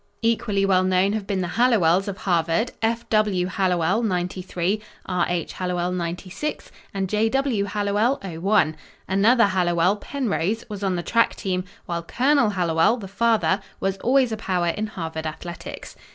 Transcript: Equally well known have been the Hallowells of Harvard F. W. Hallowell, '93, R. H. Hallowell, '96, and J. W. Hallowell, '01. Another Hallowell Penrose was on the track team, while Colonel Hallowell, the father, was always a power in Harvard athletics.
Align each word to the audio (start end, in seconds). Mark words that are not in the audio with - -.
Equally 0.23 0.65
well 0.65 0.83
known 0.83 1.13
have 1.13 1.27
been 1.27 1.41
the 1.41 1.49
Hallowells 1.59 2.07
of 2.07 2.17
Harvard 2.17 2.71
F. 2.81 3.07
W. 3.09 3.45
Hallowell, 3.45 4.01
'93, 4.01 4.81
R. 5.05 5.27
H. 5.29 5.53
Hallowell, 5.53 5.91
'96, 5.91 6.71
and 6.91 7.07
J. 7.07 7.29
W. 7.29 7.65
Hallowell, 7.65 8.19
'01. 8.23 8.75
Another 9.07 9.45
Hallowell 9.45 9.97
Penrose 9.97 10.65
was 10.67 10.83
on 10.83 10.95
the 10.95 11.03
track 11.03 11.35
team, 11.35 11.65
while 11.85 12.01
Colonel 12.01 12.49
Hallowell, 12.49 12.97
the 12.97 13.07
father, 13.07 13.61
was 13.79 13.97
always 13.97 14.31
a 14.31 14.37
power 14.37 14.69
in 14.69 14.87
Harvard 14.87 15.27
athletics. 15.27 15.95